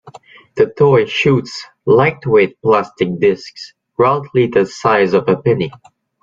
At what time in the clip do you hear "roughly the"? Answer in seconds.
3.99-4.65